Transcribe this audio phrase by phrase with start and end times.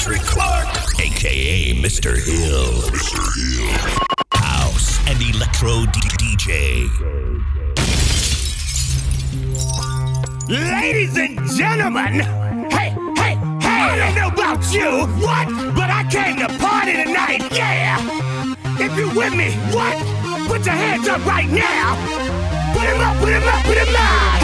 [0.00, 2.16] Patrick Clark, aka Mr.
[2.16, 2.72] Hill.
[2.88, 3.20] Mr.
[3.36, 3.98] Hill.
[4.32, 6.88] House and Electro DJ.
[10.48, 12.20] Ladies and gentlemen,
[12.70, 13.68] hey, hey, hey!
[13.68, 15.48] I don't know about you, what?
[15.76, 17.98] But I came to party tonight, yeah!
[18.80, 19.98] If you with me, what?
[20.48, 21.94] Put your hands up right now!
[22.72, 24.39] Put up, put up, put up!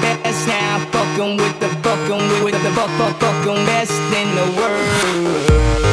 [0.00, 0.78] best now.
[0.92, 5.87] Fucking with the fucking with the fuck fuck fucking best in the world.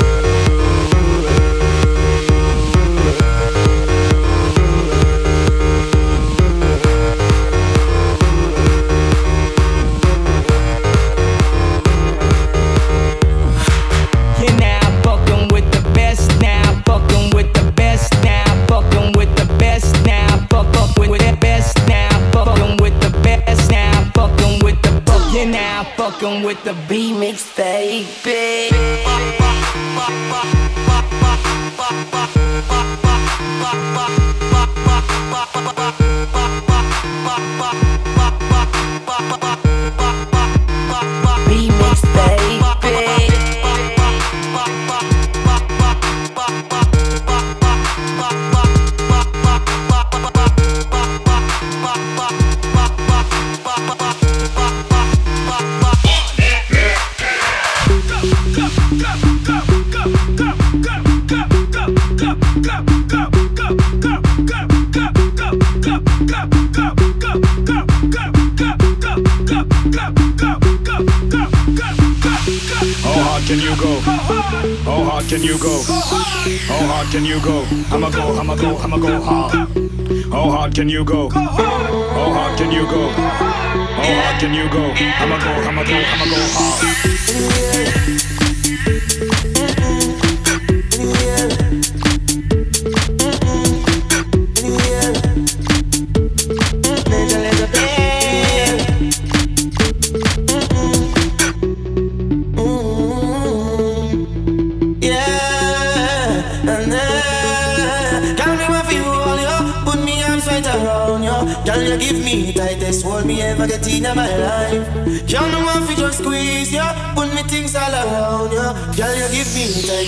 [25.86, 28.72] I'm fucking with the B mix, baby.
[41.48, 42.65] B mix, baby.
[75.26, 75.82] hard can you go?
[76.68, 77.66] How hard can you go?
[77.92, 79.54] I'ma go, I'ma go, I'ma go hard.
[80.32, 81.30] How hard can you go?
[81.30, 83.10] How hard can you go?
[83.10, 84.84] How hard can you go?
[84.84, 88.25] I'ma go, I'ma go, I'ma go hard.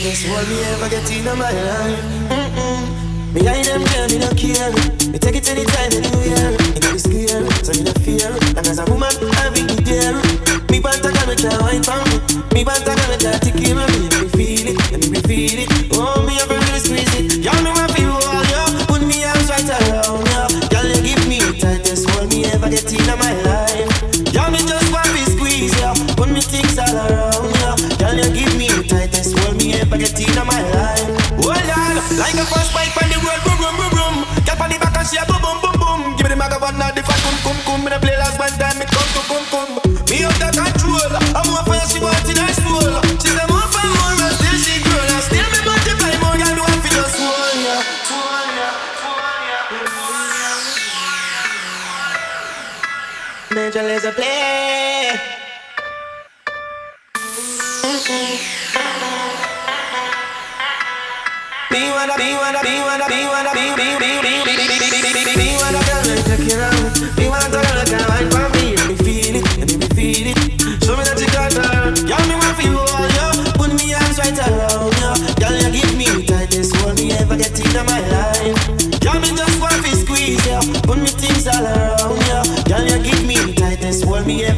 [0.07, 1.99] biggest one me ever get in my life.
[2.31, 3.33] Mm-mm.
[3.33, 4.71] Behind them, girl, me no care.
[5.11, 6.51] Me take it anytime, anywhere.
[6.71, 8.31] Me no be scared, so me no fear.
[8.55, 10.15] And as a woman, I be there.
[10.71, 12.17] Me want a girl with a wine for me.
[12.53, 13.85] Me want a girl with a tequila.
[13.87, 14.06] mommy.
[53.85, 54.36] there's a place.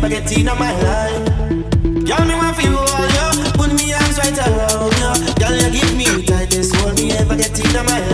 [0.09, 1.29] get in my life.
[2.07, 3.25] Girl, me want feel you all, yo.
[3.53, 7.35] Put me arms right around, you, Girl, you give me the tightest hold me ever
[7.35, 8.08] get in my life.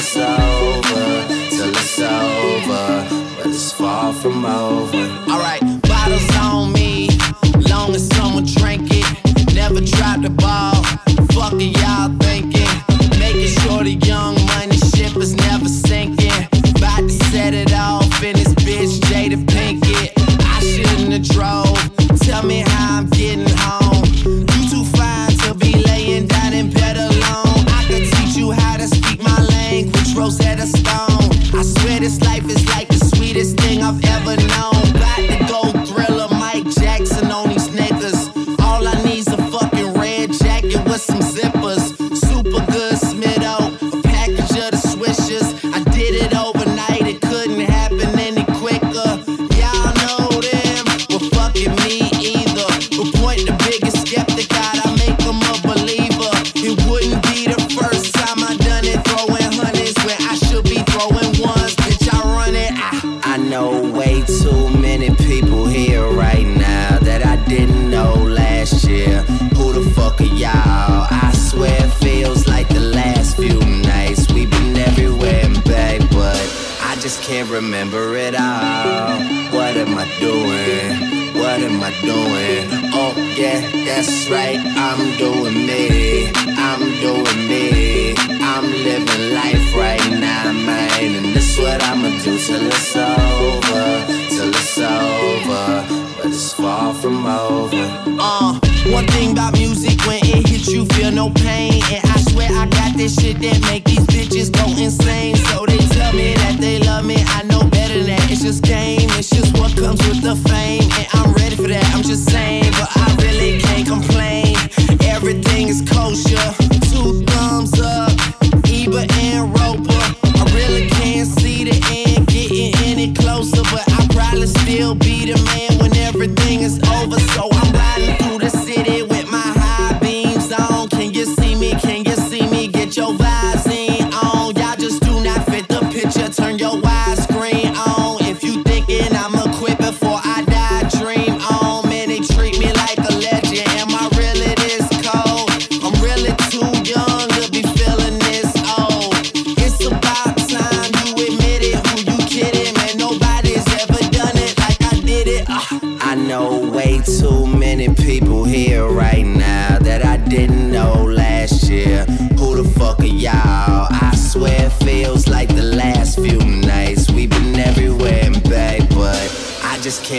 [0.00, 0.49] myself.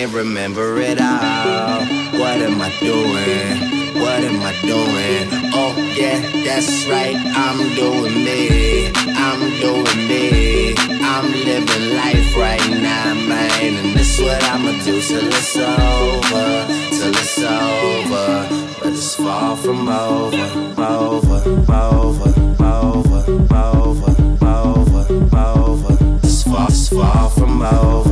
[0.01, 1.85] can't remember it all.
[2.17, 4.01] What am I doing?
[4.01, 5.29] What am I doing?
[5.53, 7.15] Oh, yeah, that's right.
[7.15, 8.91] I'm doing me.
[9.13, 10.73] I'm doing me.
[11.03, 13.51] I'm living life right now, man.
[13.61, 16.65] And this what I'ma do till it's over.
[16.97, 18.47] Till it's over.
[18.81, 20.47] But it's far from over.
[20.81, 23.21] Over, over, over,
[23.53, 25.97] over, over, over.
[26.23, 28.11] It's far, it's far from over.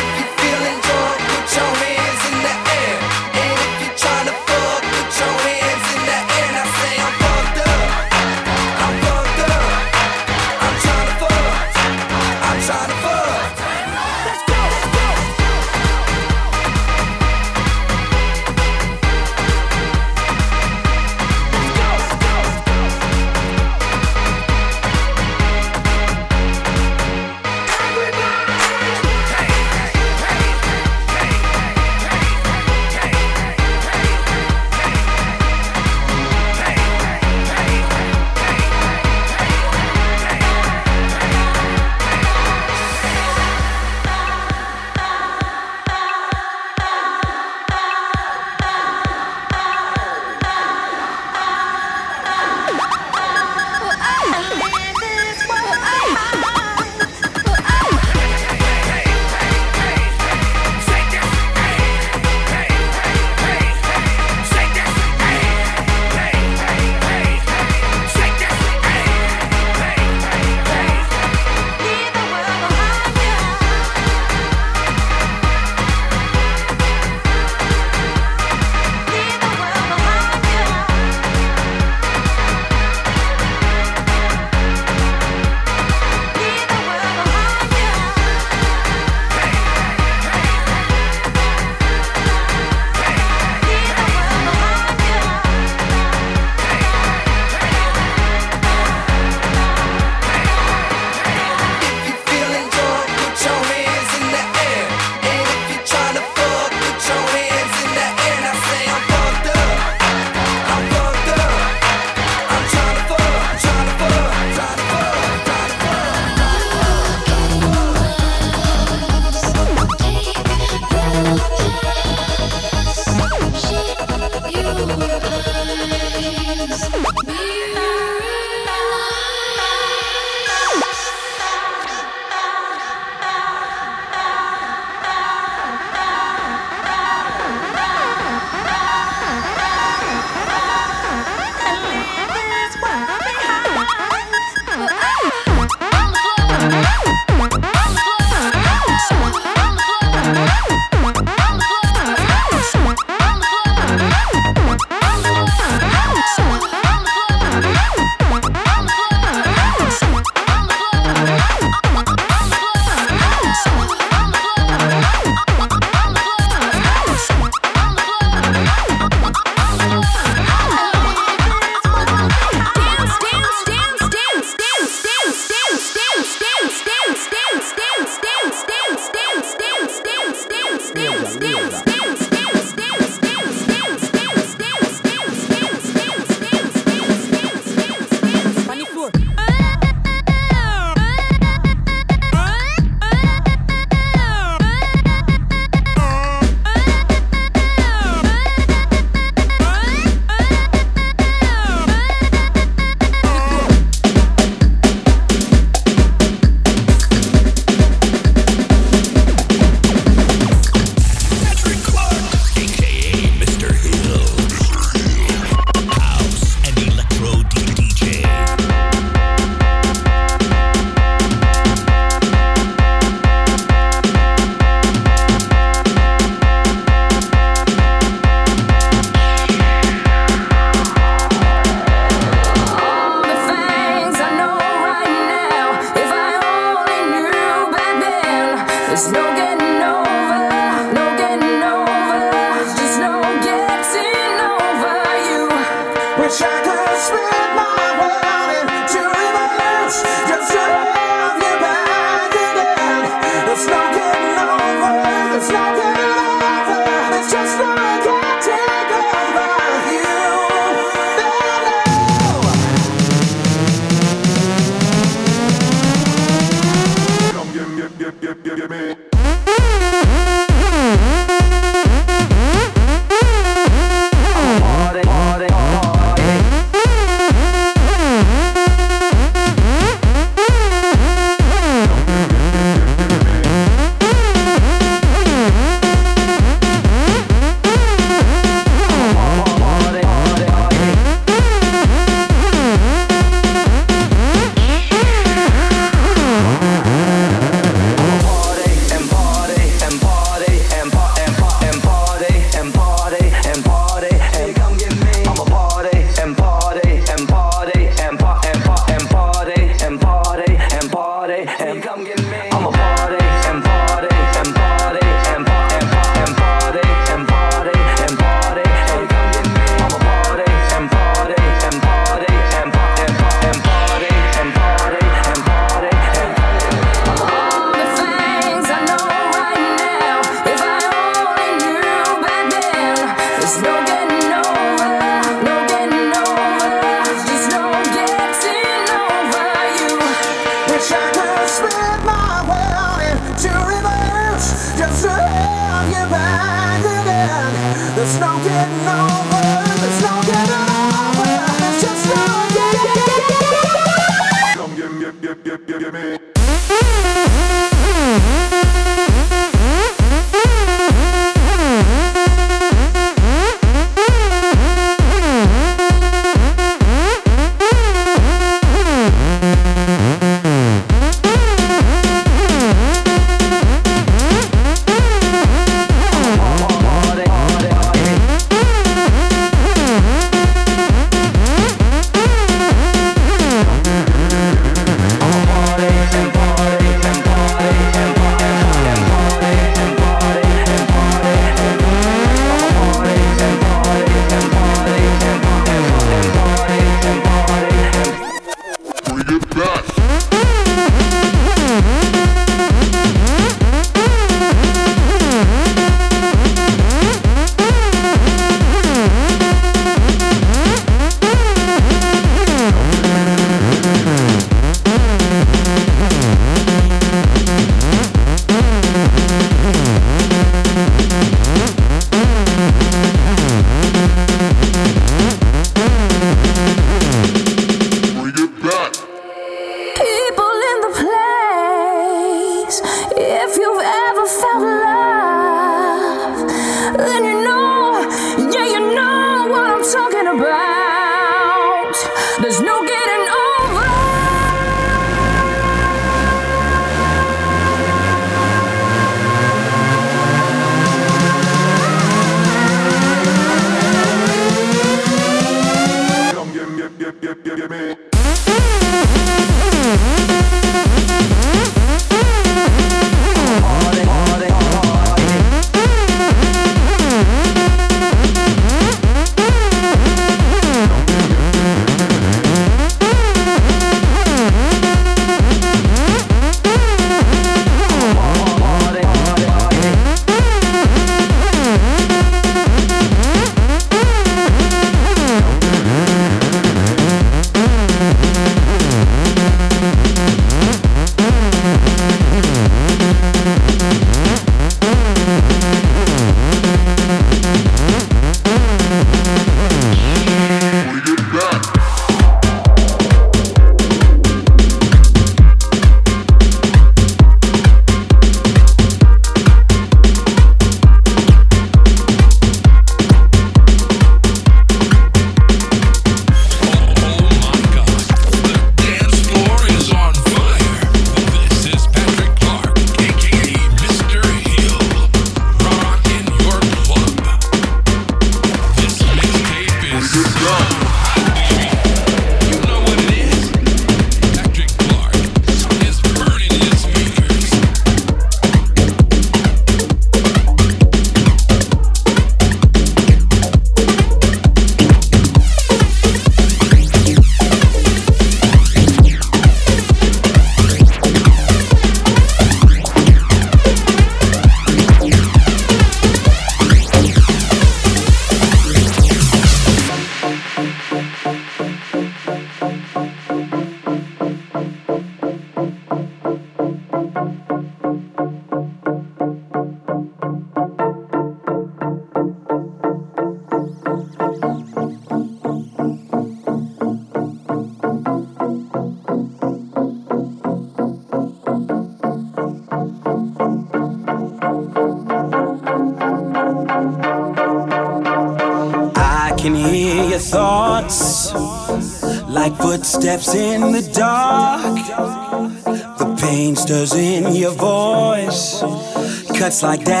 [599.63, 600.00] like that.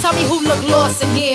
[0.00, 1.27] Tell me who look lost in here.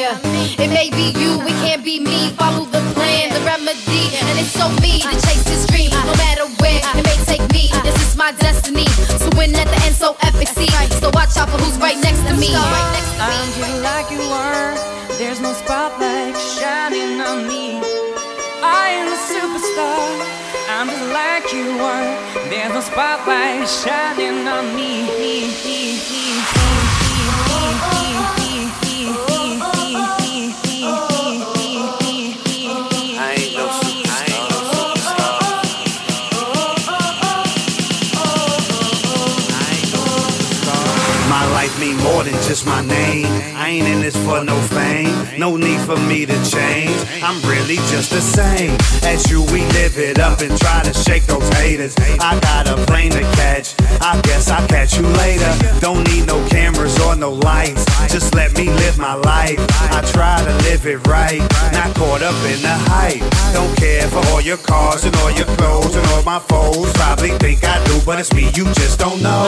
[44.17, 45.39] for no fame.
[45.39, 46.97] No need for me to change.
[47.21, 49.43] I'm really just the same as you.
[49.51, 51.95] We live it up and try to shake those haters.
[51.97, 53.72] I got a plane to catch.
[54.03, 55.49] I guess I'll catch you later.
[55.79, 57.85] Don't need no cameras or no lights.
[58.11, 59.57] Just let me live my life.
[59.95, 61.39] I try to live it right.
[61.71, 63.23] Not caught up in the hype.
[63.53, 66.91] Don't care for all your cars and all your clothes and all my foes.
[66.93, 69.47] Probably think I do, but it's me you just don't know.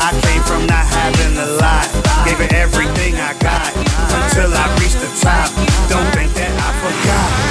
[0.00, 1.92] I came from not having a lot.
[2.24, 5.52] Gave it everything I got until I reached the top.
[5.92, 7.47] Don't think that I forgot.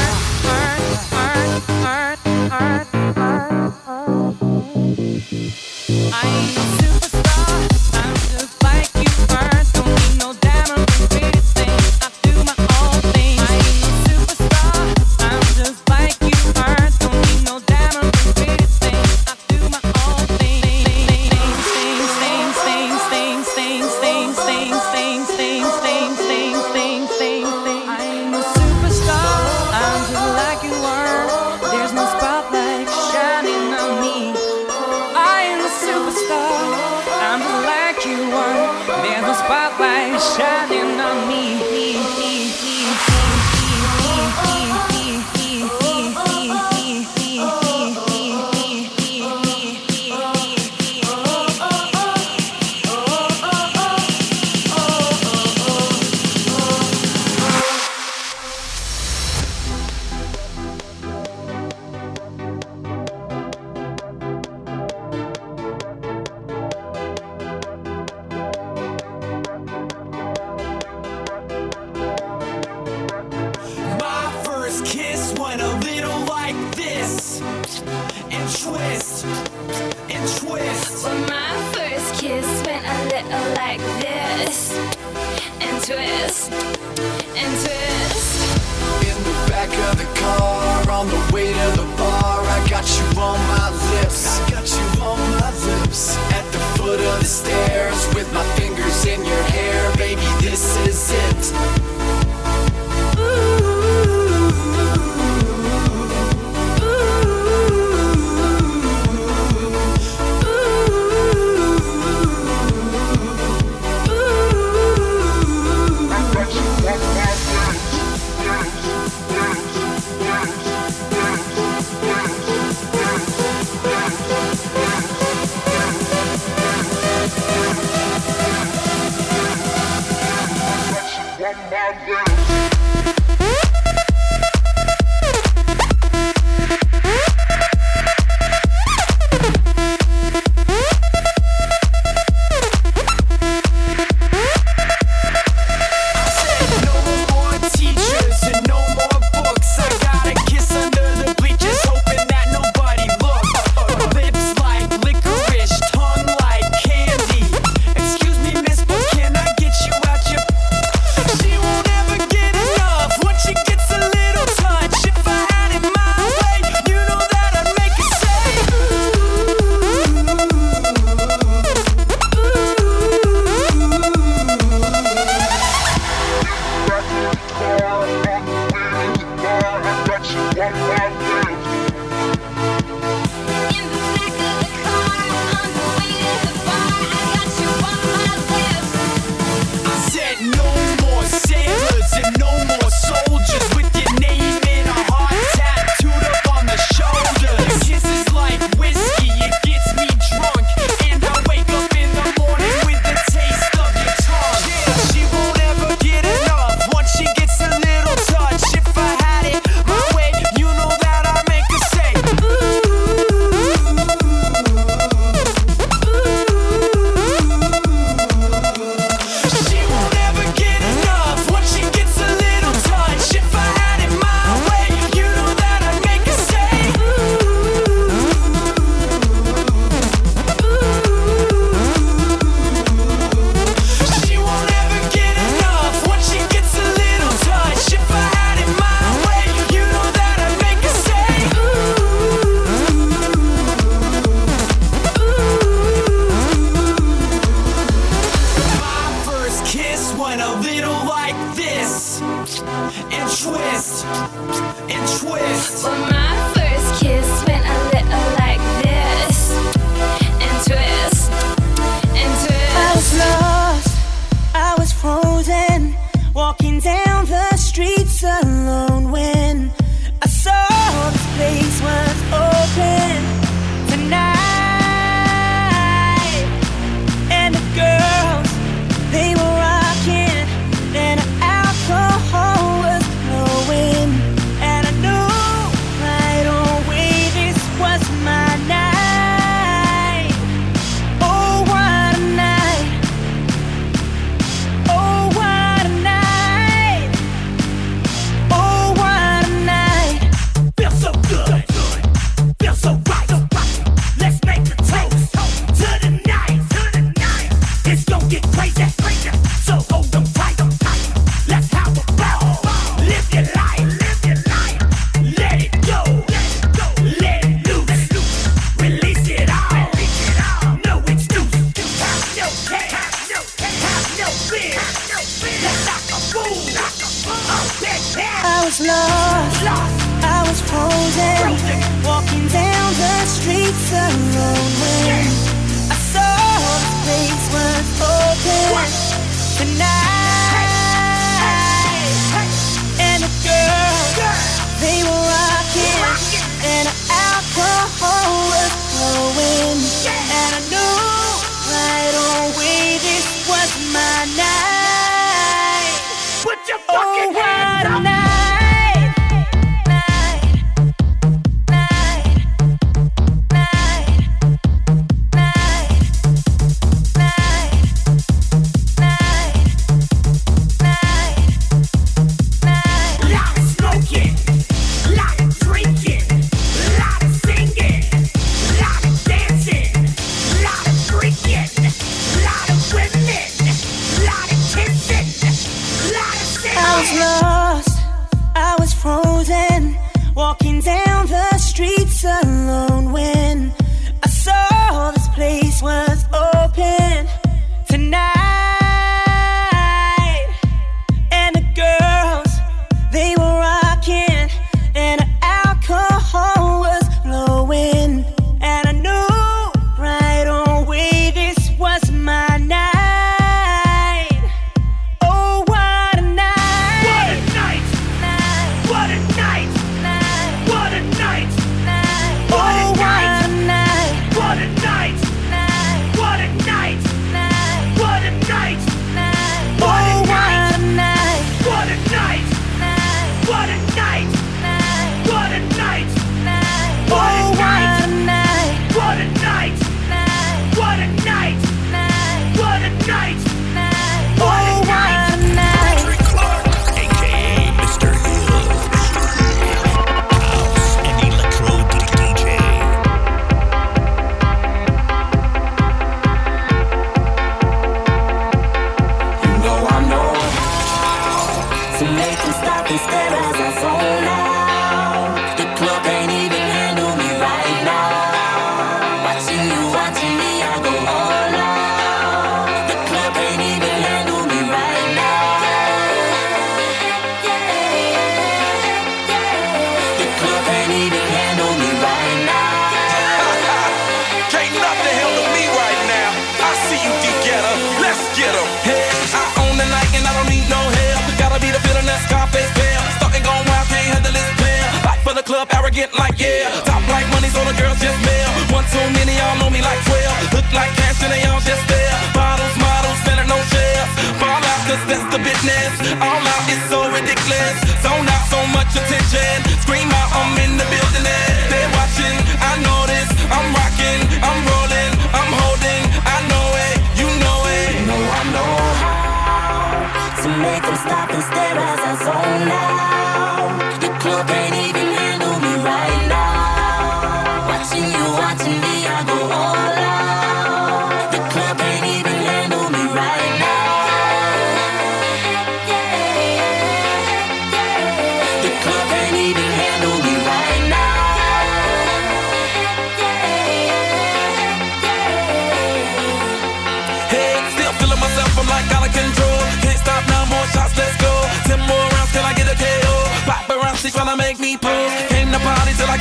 [495.98, 496.70] get like yeah.
[496.86, 498.50] Top like money, so the girls just mail.
[498.70, 500.54] One too many, y'all know me like 12.
[500.54, 502.14] Look like cash and they all just there.
[502.38, 504.10] Bottles, models, better no shares.
[504.38, 505.94] Fall out, cause that's the business.
[506.22, 507.76] All out is so ridiculous.
[508.06, 509.58] Zone out so much attention.
[509.82, 511.26] Scream out, I'm in the building.
[511.26, 513.30] They're watching, I know this.
[513.50, 513.97] I'm rocking.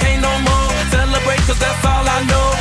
[0.03, 0.70] Can't no more.
[0.90, 2.55] Celebrate, cause that's all I know.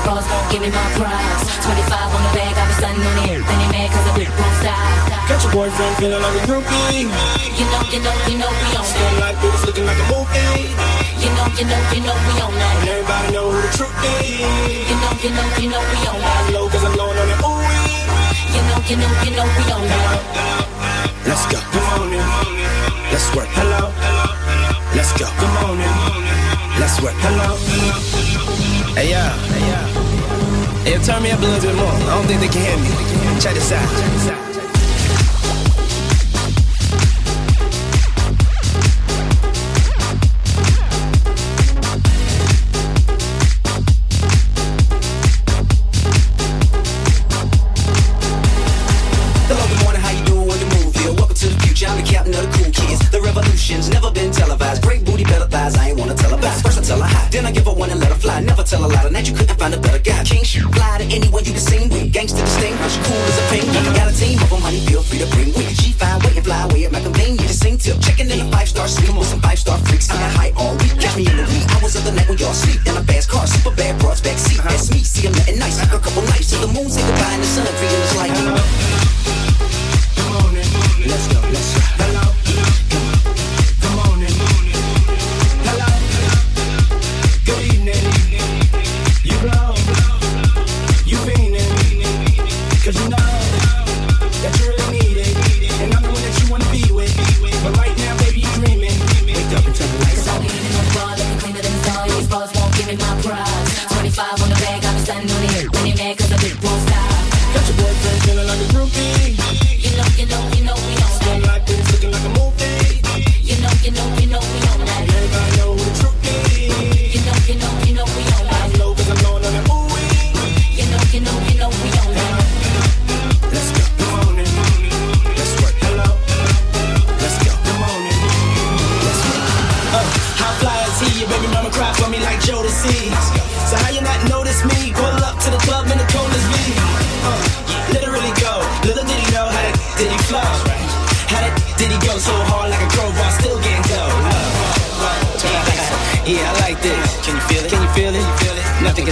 [0.00, 3.40] these give me my prize 25 on the bag, I be stunning on it.
[3.44, 7.06] Then they mad cause the bitch won't stop Got your boyfriend feeling like a groupie.
[7.06, 10.72] You know, you know, you know we on Skin like boots, looking like a movie.
[11.20, 14.88] You know, you know, you know we on that everybody know who the truth is.
[14.88, 17.40] You know, you know, you know we on that low cause I'm blowing on that
[17.44, 17.62] ooh
[18.56, 20.50] You know, you know, you know we on that
[21.28, 21.58] Let's go.
[21.60, 22.24] Come on in.
[23.12, 23.48] Let's work.
[23.54, 24.39] Hello, hello.
[25.00, 25.24] Let's go.
[25.40, 25.88] Good morning.
[26.78, 27.14] Let's work.
[27.24, 27.56] Hello.
[28.92, 29.32] Hey, yeah.
[29.48, 30.98] Hey, yeah.
[30.98, 31.88] Hey, turn me up a little bit more.
[31.88, 33.40] I don't think they can hear me.
[33.40, 33.80] Check this out.
[33.98, 34.69] Check this out.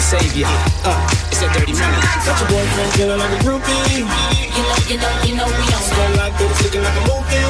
[0.08, 0.48] savior.
[0.88, 0.96] Uh,
[1.28, 2.00] it's that dirty money.
[2.24, 3.76] Got your boyfriend feeling like a groupie.
[4.00, 6.16] You know, you know, you know we on one.
[6.16, 7.44] like this, looking like a movie.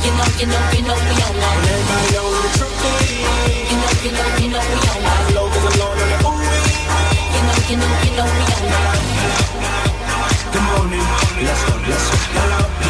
[0.00, 1.60] You know, you know, you know we on one.
[1.68, 2.80] Everybody know the truth
[3.68, 5.36] You know, you know, you know we on one.
[5.36, 6.64] Low cause I'm low on the ooey.
[7.28, 9.04] You know, you know, you know we on one.
[10.48, 11.06] Good morning,
[11.44, 12.16] let's go, let's go.
[12.40, 12.81] Hello.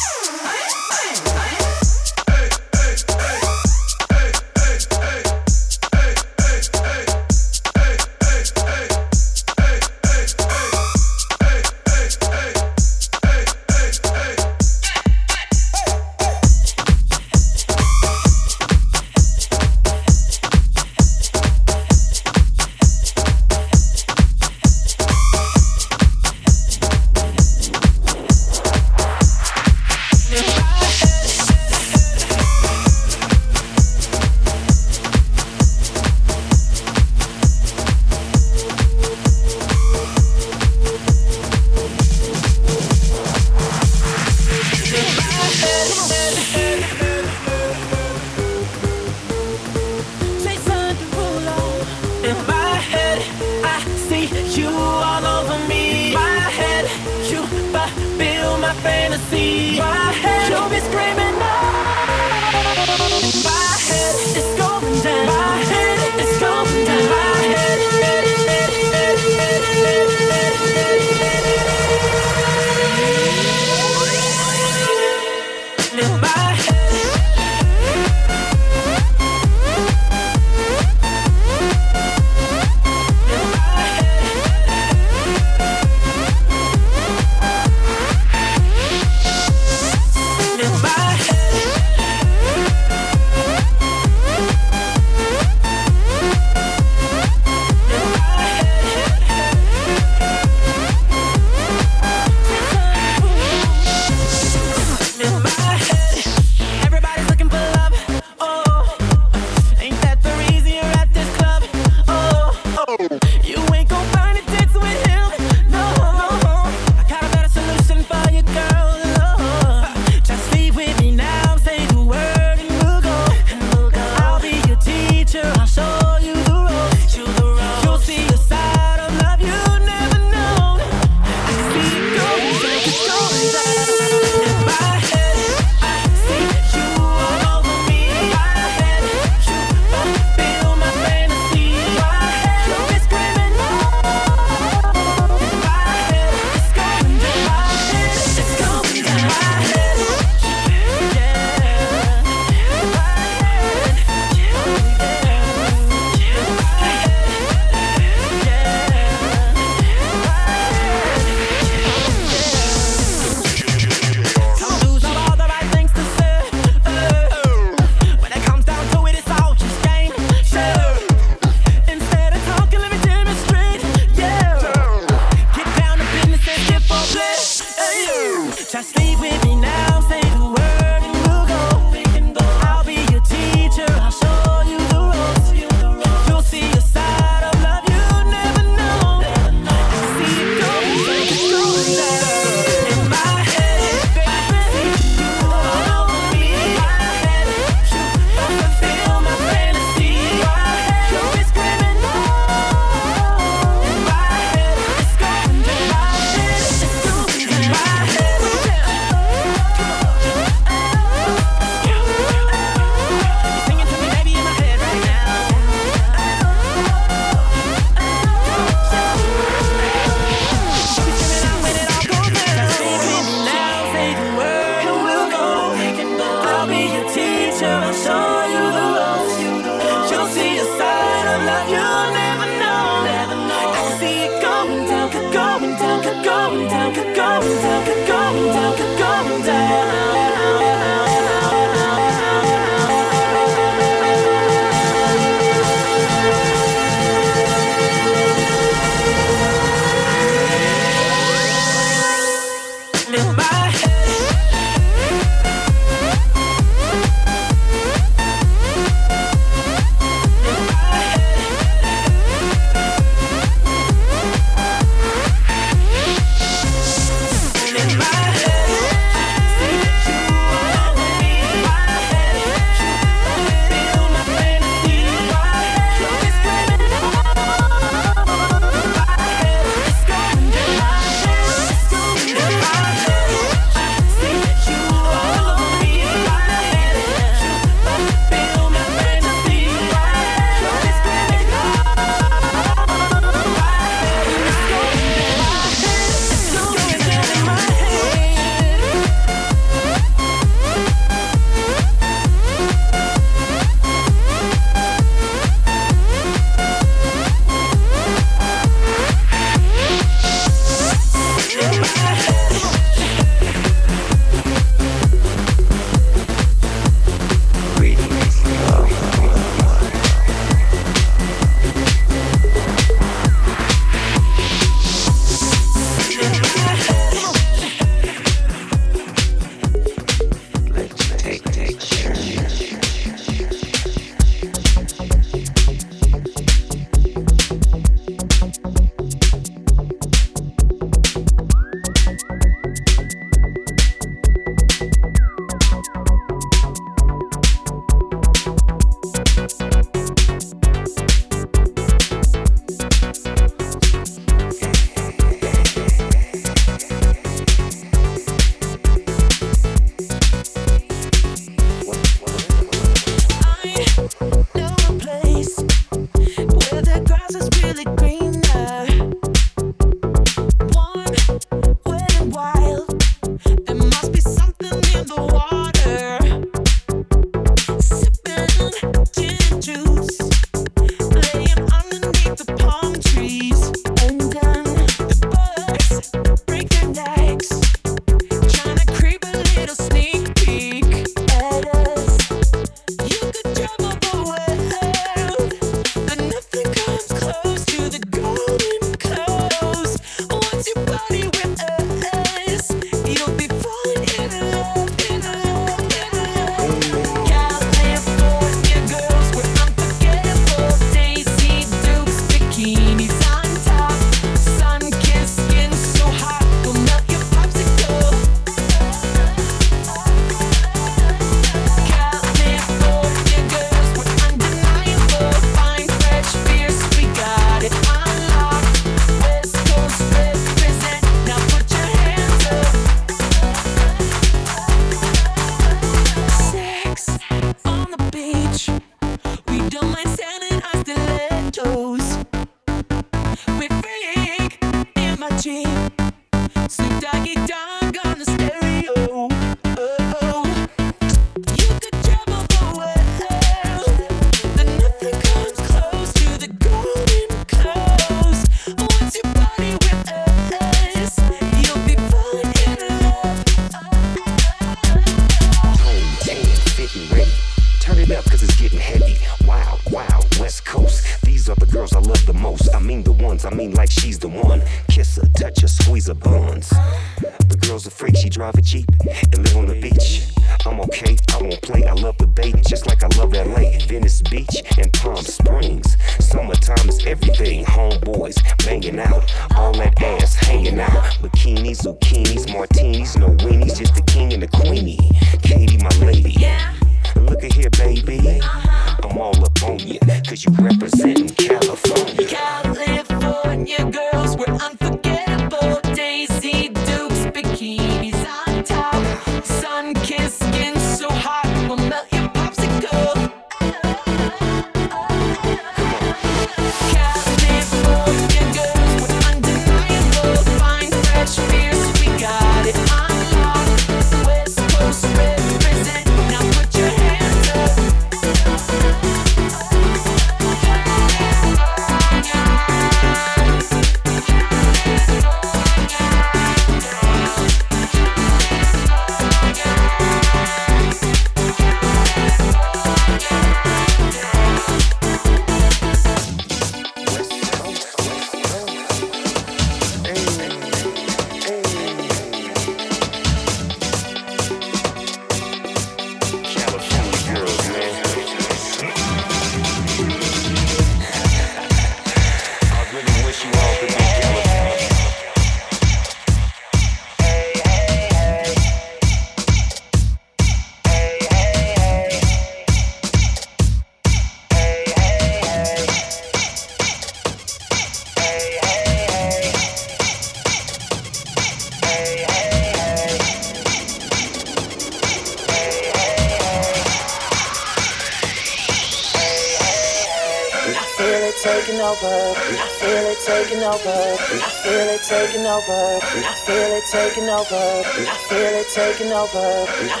[595.12, 596.00] Taking over.
[596.02, 597.54] I feel it taking over.
[597.54, 599.92] I feel it taking over.
[599.92, 600.00] I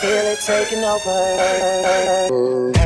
[0.00, 2.77] feel it taking over.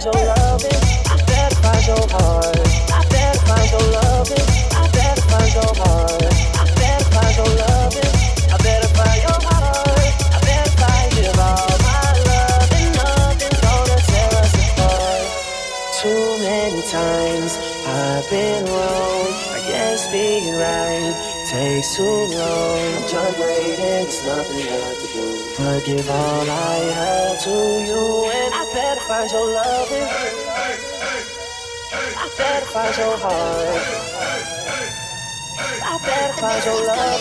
[0.00, 0.80] find your loving.
[1.06, 2.58] I better find your heart.
[2.90, 4.46] I better find your loving.
[4.74, 6.34] I better find your heart.
[6.58, 8.10] I better find your loving.
[8.50, 10.10] I better find your heart.
[10.34, 15.26] I better give all my love and nothing's gonna tear us apart.
[16.02, 17.52] Too many times
[17.86, 19.30] I've been wrong.
[19.54, 21.14] I guess being right
[21.46, 22.82] takes too long.
[23.06, 25.26] Just waiting, there's nothing left to do.
[25.56, 27.54] But give all I have to
[27.86, 28.63] you and I
[28.94, 29.88] gotta find your love.
[32.16, 33.82] I gotta find your heart.
[35.82, 37.20] I better find your love.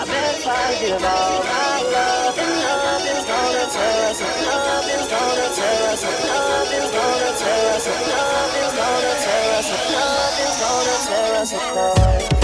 [0.00, 1.44] I better find it all.
[1.48, 4.20] My love and love is gonna tear us.
[4.20, 6.02] Love is gonna tear us.
[6.04, 7.86] Love is gonna tear us.
[7.88, 9.68] Love is gonna tear us.
[9.92, 12.41] Love is gonna tear us apart.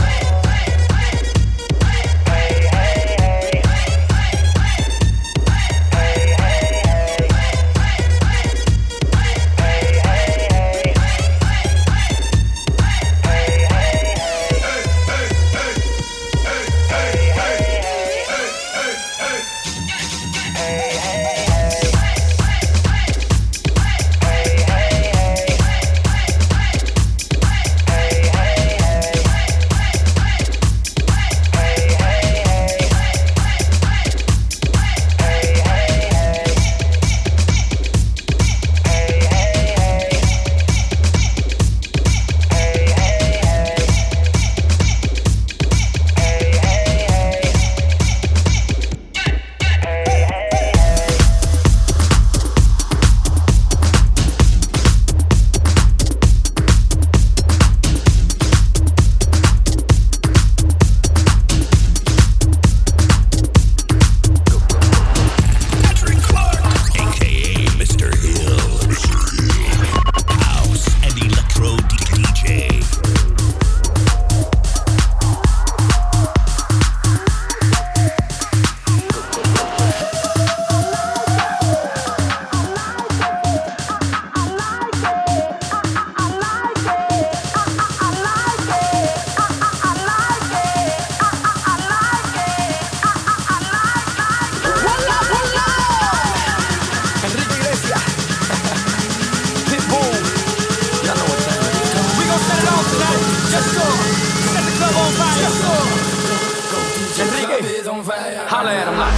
[108.48, 109.17] Holla at him like.